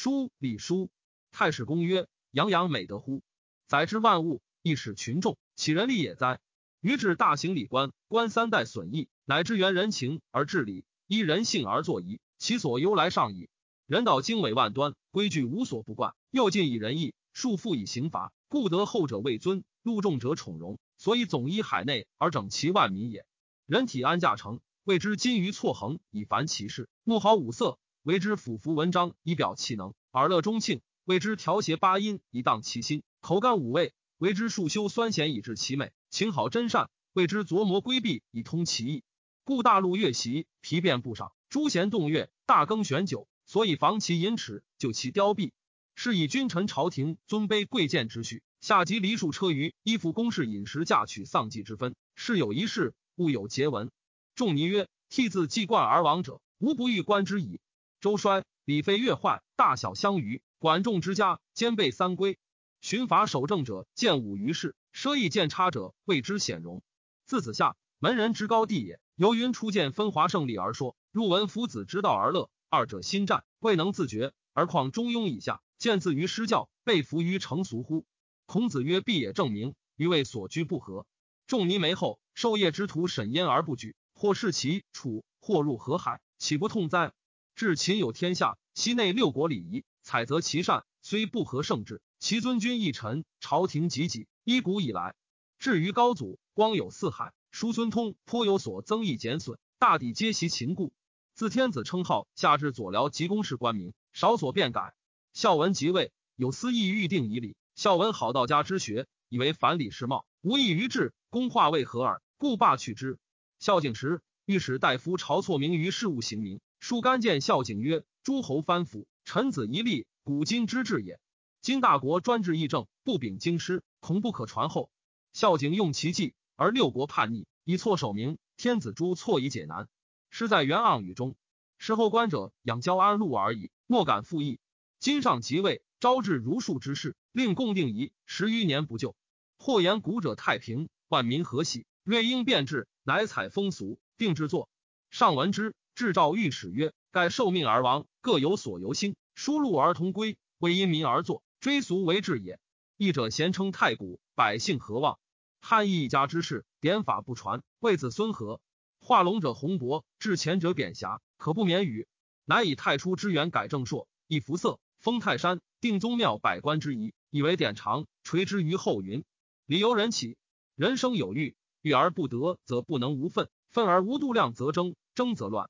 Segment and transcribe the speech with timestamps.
[0.00, 0.90] 书礼书。
[1.32, 3.20] 太史公曰：洋洋美德乎？
[3.66, 6.38] 载之万物，亦使群众，岂人力也哉？
[6.80, 13.48] 于治大行礼官，官三代损益，乃至原人情而治理，依人性而作仪，其所由来上矣。
[13.88, 23.26] 人道经纬万端，规矩无所不贯，又尽以仁义，束缚以刑罚，故得后者位尊，禄重者宠荣，所以总依海内而整其万民也。
[23.66, 39.04] 人体安驾成，谓之金鱼错衡以凡其事；目好五色，为之辅服文章以表其能；耳乐中庆，为之调谐八音以荡其心；口干五味，为之数修酸咸以治其美；情好真善，为之琢磨规避以通其意。
[39.44, 43.28] 故大陆乐习，皮变不赏；诸贤动乐，大耕选酒。
[43.44, 45.52] 所以防其淫耻，救其凋敝，
[45.94, 48.42] 是以君臣朝廷尊卑贵贱之序。
[48.62, 51.94] 下及梨树车舆，依附公事饮食嫁娶丧祭之分。
[52.14, 53.90] 事有一事，物有节文。
[54.34, 57.60] 仲尼曰：替字既冠而亡者，无不欲观之矣。
[58.00, 60.40] 周衰，礼废乐坏，大小相余。
[60.60, 62.38] 管仲之家，兼备三规。
[62.80, 66.80] 巡法守正者，见武于世；奢逸见差者，谓之显荣。
[67.24, 69.00] 自子下，门人之高地也。
[69.16, 72.50] 由云初见分华胜利而说，入闻夫子之道而乐。
[72.68, 78.06] 二者心战，未能自觉，而况中庸以下，见自于师教，被服于成俗乎？
[78.46, 81.04] 孔子曰：“必也正名，余谓所居不合。”
[81.48, 87.12] 仲尼眉后，授业之徒审焉而不举，或视其楚，或入河海，岂不痛哉？
[87.58, 95.16] 至秦有天下，西内六国礼仪，采择其善，虽不合圣制，其尊君一臣，朝廷济己，一古以来。
[95.58, 100.92] 至于高祖，光有四海，叔孙通颇有所增益减损，大抵皆袭秦故。
[101.34, 104.94] 自天子称号，下至左僚及公事官名，少所变改。
[105.32, 107.56] 孝文即位，有司议预定以礼。
[107.74, 111.12] 孝文好道家之学，以为反礼世貌，无异于治。
[111.28, 112.22] 公化为何耳？
[112.36, 113.18] 故罢去之。
[113.58, 121.20] 孝景时，御史大夫晁错名于事务行名，书干见孝景曰：“诸侯藩府，臣子一立，古今之治也。
[121.60, 124.90] 今大国专制议政，不秉经师，恐不可传后。
[125.32, 129.88] 孝景用其计，而六国叛逆，以错守名，天子诛错以解难。”
[130.30, 131.34] 是在元盎语中，
[131.78, 134.60] 事后官者养骄安禄而已，莫敢复议。
[135.00, 139.16] 今上即位，招致如数之事，令共定仪十余年不就。
[139.58, 144.68] 或言古者太平，万民和喜，瑞应变质，乃采风俗，定制作。
[145.10, 152.60] 上闻之，制诏御史曰：“盖受命而亡，各有所由心，疏禄而同归，为因民而作，追俗为治也。
[152.96, 155.18] 义者咸称太古，百姓何望？
[155.60, 158.60] 汉义一家之事，典法不传，为子孙何？”
[159.02, 162.06] 画龙者宏博，治前者扁侠，可不免语。
[162.44, 169.24] 乃以太初之元改正朔，以服色，封泰山，定宗庙百官之仪，以为典常，垂之于后云。
[169.66, 170.36] 理由人起，
[170.76, 175.68] 人生有欲，欲而不得，则不能无愤；愤而无度量，则争；争则乱。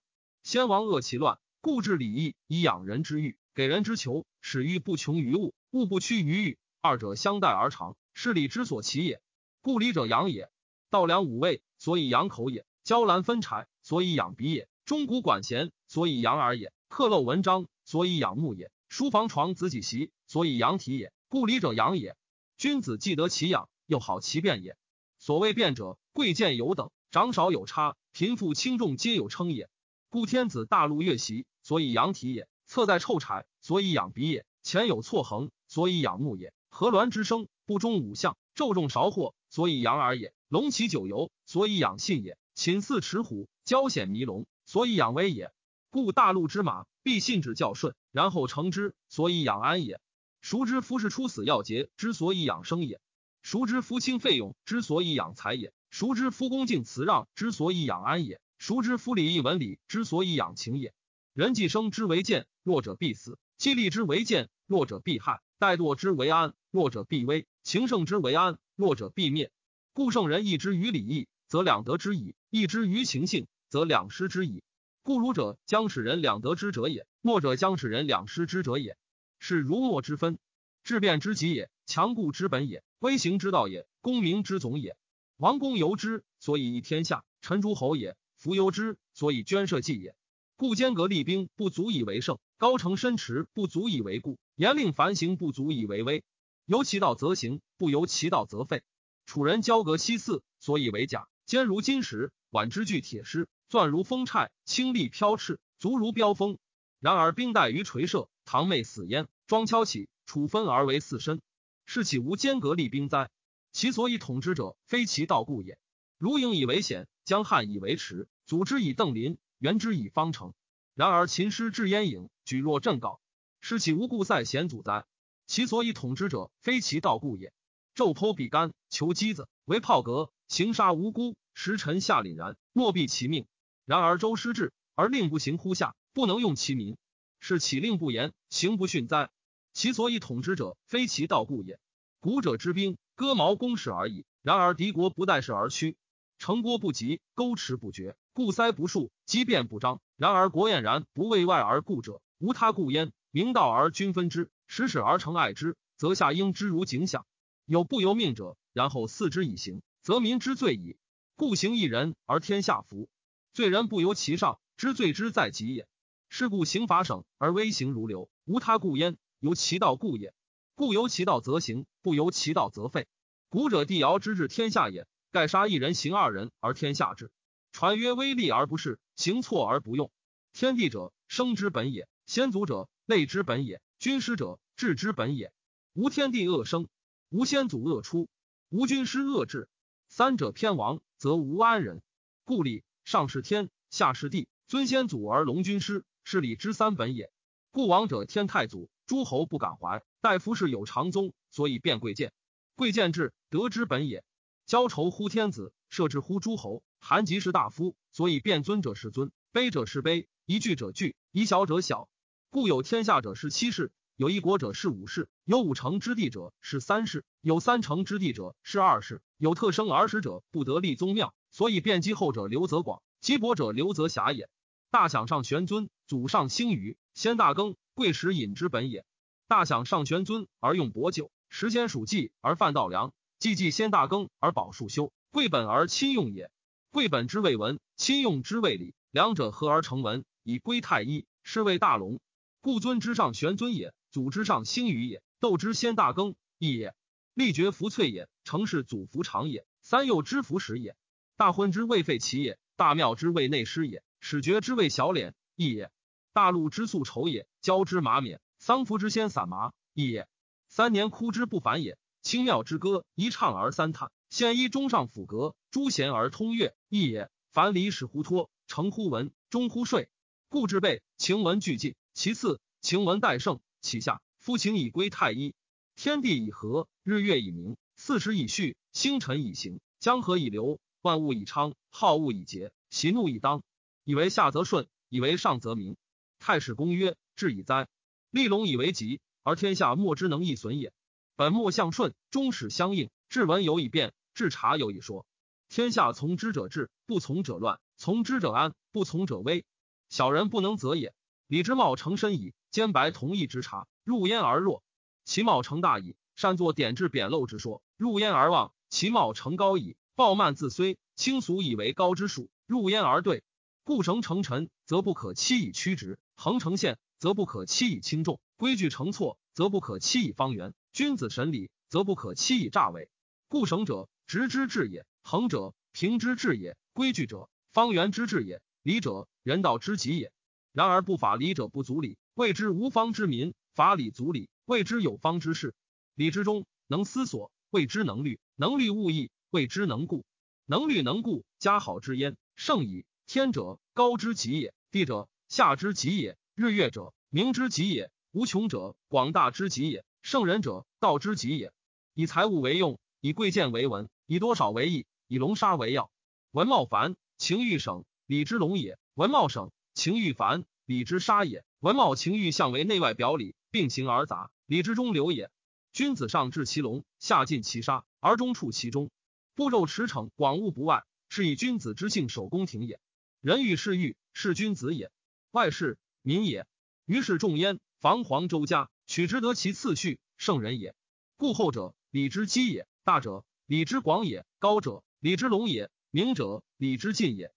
[0.48, 9.20] 先王恶其乱，故治礼义以养人之欲，给人之求，使欲不穷于物，物不屈于欲，二者相待而长，是礼之所起也。
[9.60, 10.50] 故礼者养也。
[10.88, 12.64] 稻粱五味，所以养口也。
[12.82, 21.12] 椒兰分柴，所以养鼻也；钟鼓管弦，所以养耳也；刻漏文章，所以养目也；书房床子几席，所以养体也。
[21.28, 22.16] 故礼者养也。
[22.56, 24.78] 君子既得其养，又好其变也。
[25.18, 29.68] 所谓变者，贵贱有等，长少有差，贫富轻重皆有称也。
[30.10, 42.38] 故天子大陆乐习，所以养体也；侧在臭柴，所以养鼻也；前有错衡，所以养目也；河鸾之声，不中五象，昼重韶惑，所以养耳也；龙起九游，所以养信也。
[42.54, 45.52] 寝似持虎，交险迷龙，所以养威也。
[45.90, 50.00] 故大陆之马，必信之较顺，然后成之，所以养安也。
[50.40, 52.96] 孰知夫是出死要节，之所以养生也；
[53.42, 60.92] 孰知夫轻费用，之所以养财也；孰知夫恭敬辞让，之所以养安也；孰知夫礼义文礼，之所以养情也。
[61.32, 69.50] 人既生之为贱，弱者必死；既立之为贱，弱者必害；待惰之为安，弱者必危；情圣之为安，弱者必灭。
[69.92, 71.28] 故圣人义之于礼义。
[71.48, 74.62] 则两得之矣，义之于情性，则两失之矣。
[75.02, 78.98] 故儒者将使人两得之者也，墨者将使人两失之者也。
[79.38, 80.38] 是儒墨之分，
[80.84, 84.98] 质变之极也，强固之本也，威行之道也，功名之总也。
[85.38, 90.14] 王公由之，所以易天下；臣诸侯也，弗由之，所以捐社稷也。
[90.56, 96.22] 故间隔立兵不足以为胜，高城深池不足以为固，严令繁行不足以为威。
[96.64, 98.82] 由其道则行，不由其道则废。
[99.26, 101.28] 楚人交隔西泗，所以为甲。
[101.46, 106.58] 坚如金石，挽之具铁狮，钻如风柴，轻力飘翅，足如飙风。
[107.00, 109.26] 然而兵带于垂射，堂妹死焉。
[109.48, 111.40] 庄敲起，楚分而为四身，
[111.86, 113.30] 是岂无间隔立兵哉？
[113.72, 115.78] 其所以统之者，非其道故也。
[116.18, 120.54] 如营以为险，江汉以为池，组之以邓林，圆之以方城。
[120.94, 123.20] 然而秦师至燕郢，举若震镐。
[123.60, 125.04] 是其无故塞贤祖哉？
[125.46, 127.52] 其所以统之者，非其道故也。
[127.94, 133.46] 昼剖比干，求机子，为炮革，行杀无辜，时臣下凛然，莫避其命。
[133.84, 136.96] 然而周失志，而令不行乎下，不能用其民，
[137.40, 139.28] 是岂令不言，行不逊哉？
[139.74, 141.78] 其所以统之者，非其道故也。
[142.20, 144.24] 古者之兵，割毛攻势而已。
[144.40, 145.98] 然而敌国不待事而屈，
[146.38, 150.00] 城郭不及，沟池不绝，故塞不数，机变不张。
[150.16, 153.12] 然而国俨然不为外而固者，无他故焉。
[153.30, 157.26] 明道而君分之，使使而成爱之，则下应之如景象。
[157.66, 160.96] 有不由命者，然后嗣之以行，则民之罪矣。
[161.36, 163.08] 故行一人而天下服，
[163.52, 165.86] 罪人不由其上，知罪之在己也。
[166.30, 170.32] 是故刑罚省而威刑如流，无他故焉，由其道故也。
[170.74, 173.06] 故由其道则行，不由其道则废。
[173.50, 177.30] 古者帝尧之治天下也，盖杀一人行二人而天下治。
[177.70, 180.10] 传曰：威利而不恃，行错而不用。
[180.52, 185.52] 天地者，生之本也；先祖者，类之本也；君师者，治之本也。
[185.92, 186.88] 无天地恶生。
[187.30, 188.30] 无先祖恶出，
[188.70, 189.68] 无君师恶治，
[190.08, 192.00] 三者偏亡，则无安人。
[192.44, 197.30] 故礼上是天，下是地，尊先祖而隆君师，是礼之三本也。
[197.70, 200.02] 故王者天太祖，诸侯不敢怀。
[200.22, 202.32] 待夫士有长宗，所以变贵贱。
[202.74, 204.24] 贵贱至，德之本也。
[204.68, 206.82] 交仇乎天子，设置乎诸侯。
[207.00, 212.10] 韩即是大夫，所以变尊者是尊，卑者是卑，宜巨者巨，以小者小。
[212.50, 213.90] 故有天下者是七世。
[214.14, 219.22] 有一国者是五世，有五成之地者是三世，有三成之地者是二世。
[219.38, 224.50] 有特生儿时者不得立宗庙，所以变积后者刘则广，积薄者刘则狭也。
[224.90, 229.06] 大享上玄尊，祖上兴于先大耕，贵食饮之本也。
[229.46, 236.50] 大享上玄尊而用薄酒，时间属稷而犯稻粮，既既先大耕而保树修，贵本而亲用也。
[236.90, 242.20] 贵本之谓文，亲用之谓礼，两者合而成文，以归太一，是谓大龙。
[242.60, 243.94] 故尊之上玄尊也。
[244.10, 246.94] 祖之上兴于也，斗之先大耕义也，
[247.34, 250.96] 立绝福翠也，成是祖福长也，三幼之福时也，
[251.36, 255.90] 大婚之未废其也，大庙之谓内师也，始绝之谓小敛义也，
[256.32, 260.26] 大禄之素筹也，交之马冕，丧服之先散麻义也，
[260.68, 270.10] 三年哭之不凡也，清妙之歌一唱而三叹，献一中上府阁，诸贤而通乐义也，凡礼始乎托，成乎文，终乎睡，
[270.48, 273.60] 故之备晴文俱进，其次晴文代盛。
[273.80, 275.54] 其下，夫情以归太一，
[275.94, 283.62] 天地以和，日月以明，四时以序，星辰以行，江河以流，万物以昌，好恶以节，喜怒以当。
[284.04, 285.96] 以为下则顺，以为上则明。
[286.38, 287.88] 太史公曰：至以哉！
[288.30, 290.92] 立隆以为吉，而天下莫之能易损也。
[291.38, 293.10] 本末相顺，终始相应。
[293.28, 295.24] 治文有以变，治察有以说。
[295.68, 299.64] 天下从之者治，不从者乱；从之者安，不从者危。
[300.08, 301.14] 小人不能则也。
[301.46, 302.54] 李之茂成身矣。
[302.72, 304.82] 兼白同义之察，入焉而弱，
[305.24, 309.96] 其貌成大矣；善作典质贬陋之说，入焉而望，其貌成高矣。
[310.16, 313.44] 暴慢自虽，轻俗以为高之属，入焉而对。
[313.84, 323.08] 故绳成臣，则不可欺以曲直；横成线，则不可欺以轻重；规矩成错，则不可欺以方圆；君子审理，则不可欺以诈伪。
[323.46, 330.32] 故省者，直之治也；恒者，平之治也；规矩者，方圆之治也；礼者，人道之极也。
[330.72, 332.18] 然而不法礼者不足礼。
[332.34, 335.72] 谓之无方之民，法理足礼；谓之有方之士，
[336.16, 340.26] 礼之中能思索；谓之能虑，能虑物意；谓之能固，
[340.66, 343.06] 能虑能固，加好之焉，圣矣。
[343.28, 351.72] 天者，高之极也；地者，下之极也；日月者，明之极也；无穷者，广大之极也；圣人者，道之极也。
[352.14, 356.10] 以财物为用，以贵贱为文，以多少为义，以龙沙为要。
[356.50, 361.64] 文茂繁，情欲省，礼之龙也；文茂省，情欲繁，礼之沙也。
[361.80, 365.50] 文茂情欲相为内外表里并行而杂，礼之中流也。
[365.92, 369.10] 君子上治其龙，下尽其杀，而中处其中。
[369.54, 373.00] 步骤驰骋，广物不外，是以君子之性守宫廷也。
[373.40, 375.10] 人欲是欲，是君子也。
[375.52, 376.66] 外事民也。
[377.06, 380.94] 于是众焉，防黄周家，取之得其次序，圣人也。
[381.38, 387.50] 故后者礼之基也，大者礼之广也，高者礼之隆也，明者礼之尽也。